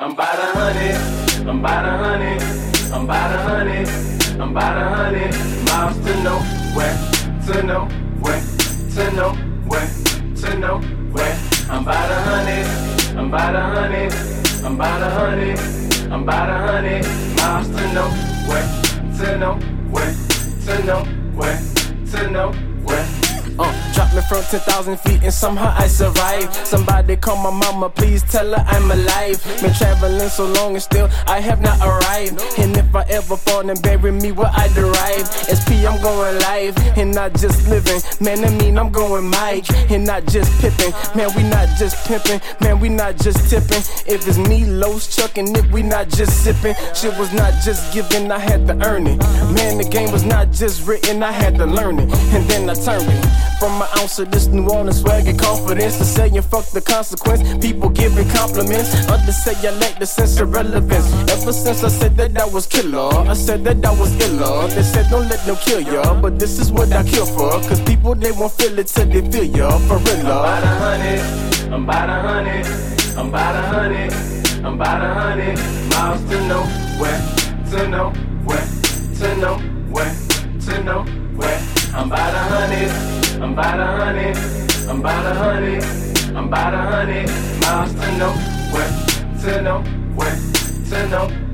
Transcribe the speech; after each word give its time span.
I'm 0.00 0.12
about 0.12 0.38
a 0.38 0.56
hundred, 0.56 1.48
I'm 1.48 1.58
about 1.58 1.84
a 1.84 1.90
hundred, 1.90 2.40
I'm 2.92 3.02
about 3.02 3.34
a 3.34 3.38
hundred, 3.42 3.88
I'm 4.40 4.50
about 4.52 4.76
a 4.76 4.88
hundred 4.94 5.34
miles 5.66 5.96
to 6.06 6.22
nowhere, 6.22 6.94
to 7.46 7.62
nowhere, 7.64 8.40
to 8.94 9.10
nowhere, 9.16 9.88
to 10.36 10.58
nowhere. 10.58 11.38
I'm 11.68 11.82
about 11.82 12.10
a 12.12 12.14
hundred, 12.14 13.18
I'm 13.18 13.26
about 13.26 13.56
a 13.56 13.60
hundred, 13.60 14.12
I'm 14.64 14.74
about 14.76 15.02
a 15.02 15.10
hundred, 15.10 15.58
I'm 16.12 16.22
about 16.22 16.48
a 16.48 16.58
hundred 16.58 17.04
miles 17.36 17.66
to 17.66 17.92
nowhere, 17.92 18.66
to 19.18 19.36
nowhere, 19.36 20.14
to 20.64 20.84
nowhere, 20.84 21.60
to 22.06 22.30
nowhere. 22.30 22.67
Uh, 23.98 24.04
drop 24.04 24.14
me 24.14 24.22
from 24.28 24.42
10,000 24.44 25.00
feet 25.00 25.22
and 25.24 25.32
somehow 25.32 25.74
I 25.76 25.88
survive. 25.88 26.54
Somebody 26.54 27.16
call 27.16 27.36
my 27.36 27.50
mama, 27.50 27.90
please 27.90 28.22
tell 28.22 28.48
her 28.48 28.64
I'm 28.68 28.90
alive. 28.90 29.42
Been 29.60 29.74
traveling 29.74 30.28
so 30.28 30.46
long 30.46 30.74
and 30.74 30.82
still 30.82 31.08
I 31.26 31.40
have 31.40 31.60
not 31.60 31.80
arrived. 31.80 32.40
And 32.58 32.76
if 32.76 32.94
I 32.94 33.02
ever 33.08 33.36
fall, 33.36 33.64
then 33.64 33.80
bury 33.82 34.12
me 34.12 34.32
where 34.32 34.50
I 34.54 34.68
derive. 34.74 35.26
SP, 35.50 35.67
Going 36.02 36.38
live 36.38 36.76
and 36.96 37.12
not 37.12 37.34
just 37.34 37.68
living. 37.68 38.00
Man, 38.20 38.44
I 38.44 38.50
mean, 38.62 38.78
I'm 38.78 38.90
going 38.90 39.28
Mike 39.28 39.68
and 39.90 40.06
not 40.06 40.26
just 40.26 40.50
pipping. 40.60 40.92
Man, 41.16 41.28
we 41.36 41.42
not 41.42 41.68
just 41.76 42.06
pimping. 42.06 42.40
Man, 42.60 42.78
we 42.78 42.88
not 42.88 43.16
just 43.16 43.50
tipping. 43.50 43.82
If 44.06 44.26
it's 44.28 44.38
me, 44.38 44.64
Los, 44.64 45.14
Chuck, 45.14 45.38
and 45.38 45.52
Nick, 45.52 45.70
we 45.72 45.82
not 45.82 46.08
just 46.08 46.44
sipping. 46.44 46.74
Shit 46.94 47.18
was 47.18 47.32
not 47.32 47.52
just 47.64 47.92
given, 47.92 48.30
I 48.30 48.38
had 48.38 48.66
to 48.68 48.74
earn 48.86 49.06
it. 49.08 49.18
Man, 49.52 49.78
the 49.78 49.88
game 49.90 50.12
was 50.12 50.24
not 50.24 50.52
just 50.52 50.86
written, 50.86 51.22
I 51.22 51.32
had 51.32 51.56
to 51.56 51.66
learn 51.66 51.98
it. 51.98 52.12
And 52.34 52.48
then 52.48 52.70
I 52.70 52.74
turned 52.74 53.08
it. 53.08 53.48
From 53.58 53.82
an 53.82 53.88
ounce 53.98 54.20
of 54.20 54.30
this 54.30 54.46
New 54.46 54.68
Orleans 54.68 55.00
swag 55.00 55.26
and 55.26 55.38
confidence 55.38 55.98
to 55.98 56.04
saying 56.04 56.40
fuck 56.42 56.66
the 56.70 56.80
consequence. 56.80 57.42
People 57.64 57.88
giving 57.88 58.28
compliments. 58.30 58.94
Others 59.08 59.36
say 59.36 59.54
I 59.66 59.72
lack 59.72 59.98
the 59.98 60.06
sense 60.06 60.38
of 60.38 60.52
relevance. 60.54 61.12
Ever 61.32 61.52
since 61.52 61.82
I 61.82 61.88
said 61.88 62.16
that 62.18 62.38
I 62.38 62.46
was 62.46 62.68
killer, 62.68 63.12
I 63.28 63.34
said 63.34 63.64
that 63.64 63.84
I 63.84 63.90
was 63.90 64.14
iller. 64.22 64.68
They 64.68 64.84
said 64.84 65.10
don't 65.10 65.28
let 65.28 65.44
them 65.44 65.56
kill 65.56 65.80
ya, 65.92 66.20
but 66.20 66.38
this 66.38 66.58
is 66.58 66.70
what 66.70 66.92
I 66.92 67.02
kill 67.02 67.26
for. 67.26 67.50
Cause 67.68 67.80
people 67.82 68.14
they 68.14 68.32
won't 68.32 68.52
feel 68.52 68.78
it 68.78 68.86
till 68.86 69.06
they 69.06 69.22
feel 69.30 69.44
ya 69.44 69.78
for 69.86 69.98
real. 69.98 70.26
I'm 70.26 70.26
about 70.26 70.64
uh. 70.64 70.68
a 70.68 70.74
hundred, 70.84 71.72
I'm 71.72 71.84
about 71.84 72.08
a 72.08 72.18
hundred, 72.28 72.66
I'm 73.18 73.28
about 73.28 73.54
a 73.54 73.62
hundred, 73.72 74.12
I'm 74.64 74.74
about 74.74 75.02
a 75.02 75.14
hundred 75.14 75.56
miles 75.90 76.22
to 76.30 76.36
nowhere, 76.48 77.20
to 77.70 77.88
nowhere, 77.88 78.66
to 79.18 79.28
nowhere, 79.36 80.14
to 80.64 80.84
nowhere. 80.84 81.58
I'm 81.94 82.06
about 82.06 82.34
a 82.34 82.38
hundred. 82.38 83.18
I'm 83.40 83.52
about 83.52 83.78
a 83.78 83.86
hundred, 83.86 84.36
I'm 84.88 84.98
about 84.98 85.26
a 85.26 85.34
hundred, 85.34 85.84
I'm 86.34 86.48
about 86.48 86.74
a 86.74 86.78
hundred 86.78 87.28
miles 87.60 87.94
to 87.94 88.18
nowhere, 88.18 88.90
to 89.42 89.62
nowhere, 89.62 90.36
to 90.90 91.08
nowhere, 91.08 91.47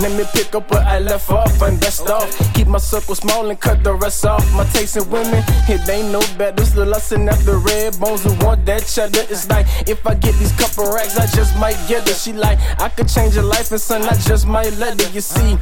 Let 0.00 0.12
me 0.12 0.24
pick 0.32 0.54
up 0.54 0.70
where 0.70 0.82
I 0.82 0.98
left 0.98 1.30
off 1.30 1.60
and 1.60 1.78
best 1.78 2.08
off. 2.08 2.30
Keep 2.54 2.68
my 2.68 2.78
circle 2.78 3.14
small 3.14 3.50
and 3.50 3.60
cut 3.60 3.84
the 3.84 3.94
rest 3.94 4.24
off. 4.24 4.44
My 4.54 4.64
taste 4.72 4.96
in 4.96 5.08
women, 5.10 5.44
it 5.68 5.86
ain't 5.90 6.10
no 6.10 6.20
better. 6.38 6.64
the 6.64 6.86
lusting 6.86 7.28
after 7.28 7.58
red 7.58 8.00
bones 8.00 8.24
who 8.24 8.32
want 8.44 8.64
that 8.64 8.86
cheddar. 8.86 9.26
It's 9.28 9.48
like 9.50 9.66
if 9.86 10.06
I 10.06 10.14
get 10.14 10.34
these 10.36 10.52
couple 10.52 10.90
racks, 10.90 11.18
I 11.18 11.26
just 11.36 11.54
might 11.58 11.76
get 11.86 12.08
her. 12.08 12.14
She 12.14 12.32
like, 12.32 12.58
I 12.80 12.88
could 12.88 13.08
change 13.08 13.34
your 13.34 13.44
life 13.44 13.70
and 13.72 13.80
son, 13.80 14.02
I 14.02 14.14
just 14.14 14.46
might 14.46 14.72
let 14.78 14.98
her. 14.98 15.10
You 15.10 15.20
see, 15.20 15.58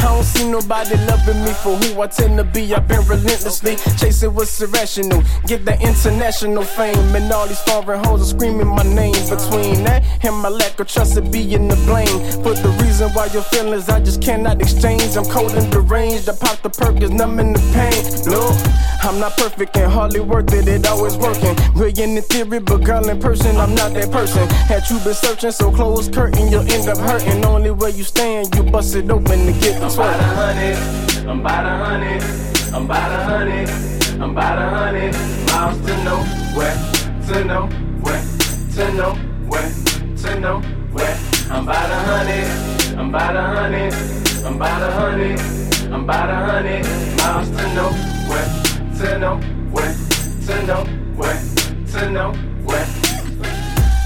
I 0.00 0.14
don't 0.14 0.24
see 0.24 0.50
nobody 0.50 0.96
loving 1.06 1.44
me 1.44 1.52
for 1.52 1.76
who 1.76 2.00
I 2.00 2.06
tend 2.06 2.38
to 2.38 2.44
be. 2.44 2.74
I've 2.74 2.88
been 2.88 3.06
relentlessly 3.06 3.76
chasing 3.98 4.32
what's 4.34 4.60
irrational. 4.60 5.22
Get 5.46 5.66
the 5.66 5.78
international 5.80 6.64
fame, 6.64 7.14
and 7.14 7.30
all 7.30 7.46
these 7.46 7.60
foreign 7.60 8.02
hoes 8.04 8.22
are 8.22 8.36
screaming 8.36 8.68
my 8.68 8.82
name. 8.82 9.12
Between 9.28 9.84
that 9.84 10.02
and 10.24 10.36
my 10.36 10.48
lack 10.48 10.80
of 10.80 10.88
trust, 10.88 11.18
it 11.18 11.30
being 11.30 11.68
the 11.68 11.76
blame 11.84 12.18
for 12.42 12.54
the 12.54 12.70
reason 12.82 13.10
why 13.10 13.26
your 13.26 13.42
feelings 13.42 13.88
I 13.90 14.00
just 14.00 14.22
cannot 14.22 14.60
exchange. 14.60 15.16
I'm 15.16 15.26
cold 15.26 15.52
and 15.52 15.70
deranged. 15.70 16.28
I 16.28 16.34
pop 16.34 16.62
the 16.62 16.70
perk, 16.70 17.02
is 17.02 17.10
numbing 17.10 17.52
the 17.52 17.60
pain. 17.76 18.00
No, 18.32 18.40
I'm 19.02 19.20
not 19.20 19.36
perfect 19.36 19.76
and 19.76 19.92
hardly 19.92 20.20
worth 20.20 20.52
it. 20.54 20.66
It 20.66 20.86
always 20.86 21.16
working. 21.18 21.54
Brilliant 21.74 22.16
in 22.16 22.22
theory, 22.22 22.60
but 22.60 22.84
girl 22.84 23.06
in 23.06 23.20
person, 23.20 23.56
I'm 23.58 23.74
not 23.74 23.92
that 23.94 24.10
person. 24.10 24.48
Had 24.48 24.88
you 24.88 24.98
been 25.00 25.14
searching, 25.14 25.52
so 25.52 25.70
close 25.70 26.08
curtain, 26.08 26.48
you'll 26.48 26.70
end 26.72 26.88
up 26.88 26.98
hurting. 26.98 27.44
Only 27.44 27.70
where 27.70 27.90
you 27.90 28.04
stand, 28.04 28.54
you 28.54 28.62
bust 28.62 28.94
it 28.94 29.10
open 29.10 29.46
to 29.46 29.52
get 29.60 29.82
I'm 29.90 29.98
about 29.98 30.20
a 30.20 30.22
hundred, 30.22 31.28
I'm 31.28 31.40
about 31.40 31.66
a 31.66 31.84
hundred, 31.84 32.22
I'm 32.72 32.84
about 32.84 33.10
a 33.10 33.24
hundred, 33.24 33.68
I'm 34.22 34.30
about 34.30 34.58
a 34.58 34.68
hundred. 34.70 35.14
Miles 35.50 35.78
to 35.84 36.04
nowhere, 36.04 36.76
to 37.26 37.44
nowhere, 37.44 38.22
to 38.76 38.92
nowhere, 38.94 39.72
to 40.16 40.40
nowhere. 40.40 41.18
I'm 41.50 41.64
about 41.64 41.90
a 41.90 41.94
hundred, 42.06 42.98
I'm 42.98 43.08
about 43.08 43.34
a 43.34 43.42
hundred, 43.42 43.92
I'm 44.44 44.54
about 44.54 44.82
a 44.82 44.92
hundred, 44.92 45.40
I'm 45.92 46.04
about 46.04 46.30
a 46.30 46.34
hundred. 46.36 46.86
Miles 47.16 47.50
to 47.50 47.74
nowhere, 47.74 48.48
to 48.96 49.18
nowhere, 49.18 49.94
to 50.46 50.66
nowhere, 50.66 51.42
to 51.88 52.10
nowhere. 52.10 52.49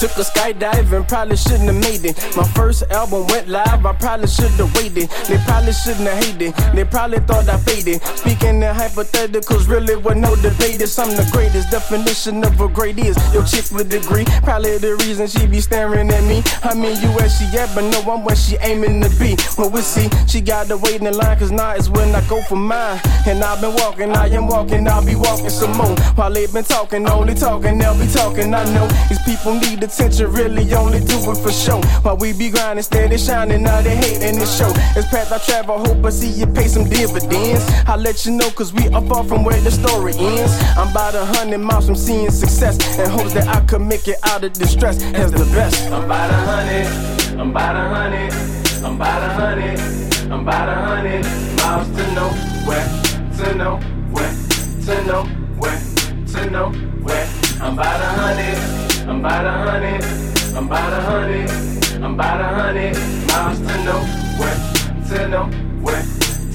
Took 0.00 0.10
a 0.18 0.28
skydiving, 0.28 1.08
probably 1.08 1.36
shouldn't 1.36 1.72
have 1.72 1.80
made 1.80 2.04
it. 2.04 2.16
My 2.36 2.44
first 2.48 2.82
album 2.90 3.26
went 3.28 3.48
live, 3.48 3.86
I 3.86 3.94
probably 3.94 4.26
should 4.26 4.50
have 4.60 4.74
waited. 4.76 5.08
They 5.26 5.38
probably 5.48 5.72
shouldn't 5.72 6.06
have 6.06 6.22
hated, 6.22 6.52
they 6.74 6.84
probably 6.84 7.20
thought 7.20 7.48
I 7.48 7.56
faded. 7.56 8.02
Speaking 8.18 8.60
in 8.60 8.74
hypotheticals, 8.76 9.68
really 9.68 9.96
with 9.96 10.18
no 10.18 10.36
debate. 10.36 10.82
It's 10.82 10.98
I'm 10.98 11.08
the 11.16 11.26
greatest 11.32 11.70
definition 11.70 12.44
of 12.44 12.60
a 12.60 12.68
great 12.68 12.98
is. 12.98 13.16
Your 13.32 13.44
chick 13.44 13.70
with 13.72 13.88
degree, 13.88 14.26
probably 14.42 14.76
the 14.76 14.96
reason 14.96 15.28
she 15.28 15.46
be 15.46 15.60
staring 15.60 16.10
at 16.10 16.24
me. 16.24 16.42
I 16.62 16.74
mean, 16.74 17.00
you 17.00 17.08
where 17.16 17.30
she 17.30 17.44
at, 17.56 17.74
but 17.74 17.88
no, 17.88 18.00
I'm 18.12 18.22
where 18.22 18.36
she 18.36 18.56
aiming 18.60 19.00
to 19.00 19.08
be. 19.18 19.36
Well, 19.56 19.70
we 19.70 19.80
see, 19.80 20.10
she 20.28 20.42
got 20.42 20.66
to 20.68 20.76
wait 20.76 21.00
in 21.00 21.12
line, 21.16 21.38
cause 21.38 21.52
now 21.52 21.72
is 21.72 21.88
when 21.88 22.14
I 22.14 22.20
go 22.28 22.42
for 22.42 22.56
mine. 22.56 23.00
And 23.26 23.42
I've 23.42 23.62
been 23.62 23.74
walking, 23.76 24.10
I 24.12 24.28
am 24.28 24.46
walking, 24.46 24.86
I'll 24.88 25.04
be 25.04 25.14
walking 25.14 25.48
some 25.48 25.72
more. 25.72 25.96
While 26.16 26.32
they 26.32 26.46
been 26.46 26.64
talking, 26.64 27.08
only 27.08 27.34
talking, 27.34 27.78
they'll 27.78 27.98
be 27.98 28.12
talking. 28.12 28.52
I 28.52 28.64
know 28.74 28.86
these 29.08 29.22
people 29.22 29.54
need 29.54 29.85
really 29.90 30.74
only 30.74 31.00
do 31.00 31.16
it 31.30 31.38
for 31.38 31.52
show. 31.52 31.80
While 32.02 32.16
we 32.16 32.32
be 32.32 32.50
grinding, 32.50 32.82
steady 32.82 33.18
shining, 33.18 33.62
now 33.62 33.82
they 33.82 33.94
hating 33.96 34.38
the 34.38 34.46
show. 34.46 34.72
It's 34.98 35.08
path 35.08 35.32
I 35.32 35.38
travel, 35.38 35.78
hope 35.78 36.04
I 36.04 36.10
see 36.10 36.28
you 36.28 36.46
pay 36.46 36.66
some 36.66 36.88
dividends. 36.88 37.64
I'll 37.86 37.98
let 37.98 38.26
you 38.26 38.32
know, 38.32 38.50
cause 38.50 38.72
we 38.72 38.88
are 38.88 39.02
far 39.02 39.24
from 39.24 39.44
where 39.44 39.60
the 39.60 39.70
story 39.70 40.12
ends. 40.16 40.52
I'm 40.76 40.90
about 40.90 41.14
a 41.14 41.24
hundred 41.24 41.58
miles 41.58 41.86
from 41.86 41.94
seeing 41.94 42.30
success, 42.30 42.78
and 42.98 43.08
hopes 43.10 43.32
that 43.34 43.48
I 43.48 43.60
could 43.66 43.82
make 43.82 44.08
it 44.08 44.18
out 44.24 44.44
of 44.44 44.52
distress 44.52 45.02
as 45.14 45.30
the 45.32 45.44
best. 45.54 45.86
I'm 45.86 46.04
about 46.04 46.30
a 46.30 46.34
hundred, 46.34 46.86
I'm 47.40 47.50
about 47.50 47.76
a 47.76 47.88
hundred, 47.88 48.32
I'm 48.84 48.96
about 48.96 49.22
a 49.22 49.28
hundred, 49.34 49.78
I'm 50.32 50.40
about 50.40 50.68
a 50.68 50.74
hundred 50.74 51.24
miles 51.62 51.88
to 51.96 52.04
nowhere, 52.14 52.86
to 53.38 53.54
nowhere, 53.54 54.32
to 54.86 54.94
nowhere, 55.06 55.80
to 56.26 56.50
nowhere. 56.50 57.28
I'm 57.58 57.72
about 57.72 58.00
a 58.00 58.04
hundred, 58.04 58.25
I'm 59.16 59.24
about 59.24 59.46
a 59.46 59.50
hundred, 59.50 60.04
I'm 60.54 60.66
about 60.66 60.92
a 60.92 61.00
hundred, 61.00 61.50
I'm 62.04 62.14
about 62.14 62.38
a 62.38 62.48
hundred 62.48 62.96
miles 63.28 63.58
to 63.60 63.84
nowhere, 63.86 64.58
to 65.08 65.28
nowhere, 65.28 66.02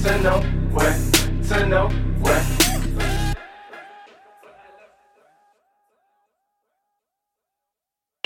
to 0.02 0.22
nowhere, 0.22 0.96
to 1.42 1.66
nowhere. 1.66 2.11